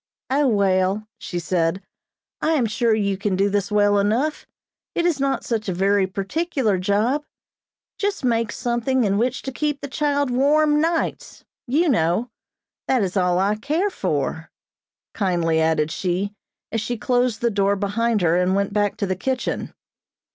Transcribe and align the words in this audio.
"O, 0.31 0.47
well," 0.47 1.07
she 1.19 1.37
said, 1.37 1.79
"I 2.41 2.53
am 2.53 2.65
sure 2.65 2.95
you 2.95 3.17
can 3.19 3.35
do 3.35 3.51
this 3.51 3.71
well 3.71 3.99
enough. 3.99 4.47
It 4.95 5.05
is 5.05 5.19
not 5.19 5.43
such 5.45 5.69
a 5.69 5.75
very 5.75 6.07
particular 6.07 6.79
job; 6.79 7.23
just 7.99 8.25
make 8.25 8.51
something 8.51 9.03
in 9.03 9.19
which 9.19 9.43
to 9.43 9.51
keep 9.51 9.79
the 9.79 9.87
child 9.87 10.31
warm 10.31 10.81
nights, 10.81 11.43
you 11.67 11.87
know. 11.87 12.31
That 12.87 13.03
is 13.03 13.15
all 13.15 13.37
I 13.37 13.53
care 13.57 13.91
for," 13.91 14.49
kindly 15.13 15.61
added 15.61 15.91
she, 15.91 16.33
as 16.71 16.81
she 16.81 16.97
closed 16.97 17.41
the 17.41 17.51
door 17.51 17.75
behind 17.75 18.21
her 18.23 18.35
and 18.37 18.55
went 18.55 18.73
back 18.73 18.97
to 18.97 19.05
the 19.05 19.15
kitchen. 19.15 19.71